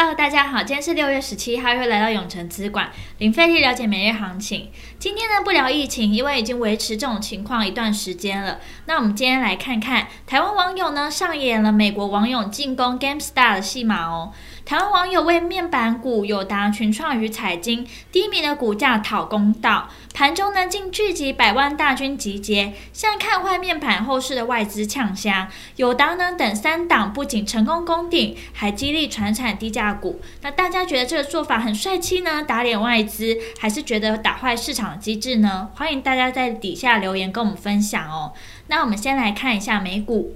[0.00, 4.70] Hello，大家好，今天是六月十七号，又来到永城资管，零费力了解每日行情。
[4.96, 8.60] 今天呢，不聊疫情，因为已经维持这种情况一段时间了。
[8.84, 14.32] 那我们今天来看看台湾网友呢上演了美国网友进攻 Gamestar 的戏码哦。
[14.68, 25.48] 台湾网友为面板股友达、群创与彩晶低迷的股价讨公道，盘中呢竟聚集百万大军集结，像看坏面板后市的外资呛声。
[25.76, 30.20] 友达呢等三档不仅成功攻顶，还激励传产低价股。
[30.42, 32.42] 那大家觉得这个做法很帅气呢？
[32.42, 35.70] 打脸外资，还是觉得打坏市场机制呢？
[35.76, 38.34] 欢迎大家在底下留言跟我们分享哦。
[38.66, 40.34] 那我们先来看一下美股。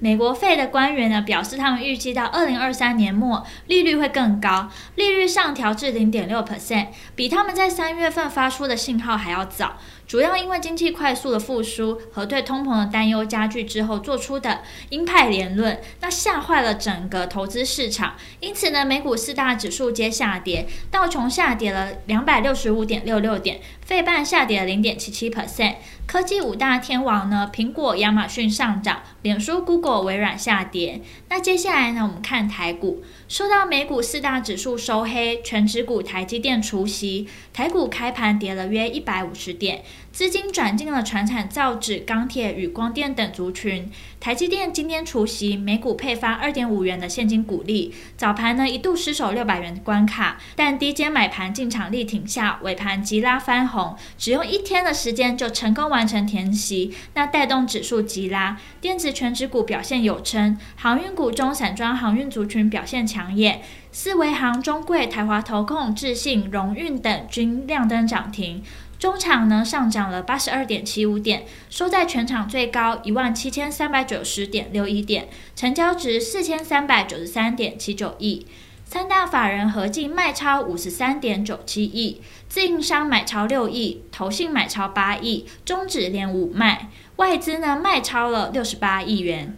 [0.00, 9.76] 美国费的官员呢表示，他们预计到二零二三年末利率会更高，利率上调至零点六 percent，比他们在三月份发出的信号还要早。
[10.08, 18.14] 主要因为经济快速的复苏和对通膨的担忧加剧之后做出的鹰派言论，那吓坏了整个投资市场。
[18.40, 25.74] 因此呢，美股四大指数皆下跌，道琼下跌了两百六十五点六六点，费半下跌了零点七七 percent。
[26.06, 31.02] 科技五大天王呢，苹果、亚马逊上涨，脸书、Google、微软下跌。
[31.28, 39.82] 那接下来呢，我们看台股，受到美股四大指数收黑，全指股台积电除息，台股开盘跌了约一百五十点。
[40.12, 43.90] 资金转进了船产、造纸、钢铁与光电等族群。
[44.18, 47.94] 台积电今天除息，每股配发二点五元的现金股利。
[48.16, 58.58] 早盘呢一度失守六百元关卡，但低阶买盘进场力挺下，尾盘急拉翻红，只用一天的时间就成功完成填息，那带动指数急拉。
[58.80, 68.62] 电子全指股表现有撑，航运股中散装航运族群表现抢眼，四维航、中柜、台华投控、智信、荣运等均亮灯涨停。
[68.98, 78.46] 中场呢上涨了八十二点七五点，收在全场最高一万七千三百九十点六一点，成交值四千三百九十三点七九亿。
[78.84, 89.56] 三大法人合计卖超五十三点九七亿，自营商买超六亿，投信买超八亿，终止连五卖，外资呢卖超了六十八亿元。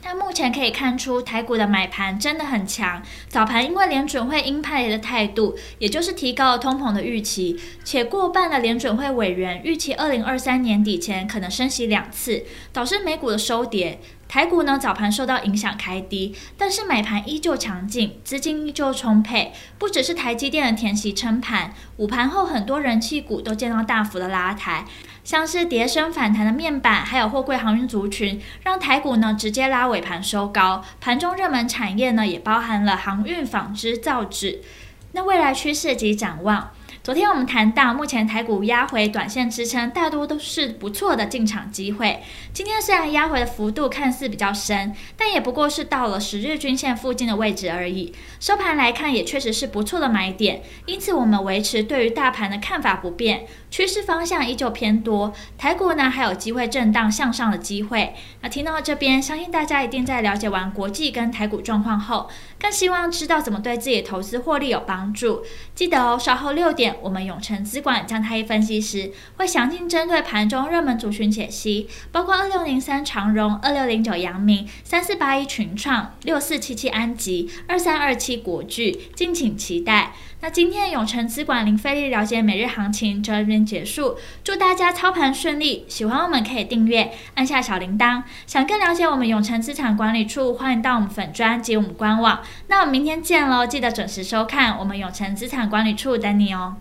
[0.00, 3.02] 但目前可以看出，台股的买盘真的很强。
[3.28, 14.00] 早盘因为联准会鹰派的态度，也就是提高了通膨的预期，且过半的联准会委员预期二零二三年底前可能升息两次，导致美股的收跌。
[14.28, 19.52] 台股呢早盘受到影响开低，但是买盘依旧强劲，资金依旧充沛。
[19.78, 24.84] 不只是台积电的填息撑盘，午盘后很多人气股都见到大幅的拉抬。
[25.24, 30.84] 像是跌升反弹的面板，还有货柜航运族群，让台股呢直接拉尾盘收高。
[31.00, 34.60] 盘中热门产业呢也包含了航运、纺织、造纸。
[35.12, 36.70] 那未来趋势及展望。
[37.08, 42.22] 昨天我们谈到，目前台股压回短线支撑，大多都是不错的进场机会。
[42.52, 48.14] 今天虽然压回的幅度看似比较深，但也不过是到了十日均线附近的位置而已。
[48.38, 50.62] 收盘来看，也确实是不错的买点。
[50.84, 55.32] 因此，我们维持对于大盘的看法不变，趋势方向依旧偏多。
[55.56, 58.14] 台股呢还有机会震荡向上的机会。
[58.42, 62.28] 那听到这边，相信大家一定在了解完国际跟台股状况后，
[62.60, 65.42] 更希望知道怎么对自己的投资获利有帮助。
[65.74, 66.97] 记得哦，稍后六点。
[67.02, 80.12] 我们永诚资管江太一分析师会详尽针对盘中热门族群解析，包括二六零三长荣、二六零九阳明、三四八一群创、六四七七安集、二三二七国巨，敬请期待。
[80.40, 85.84] 那今天的永诚资管零费力了解每日行情就到这边结束，祝大家操盘顺利。
[85.88, 88.22] 喜欢我们可以订阅，按下小铃铛。
[88.46, 92.40] 想更了解我们永诚资产管理处，欢迎到我们粉专及我们官网。
[92.68, 96.76] 那我们明天见喽，记得准时收看我们永诚资产管理处等你哦。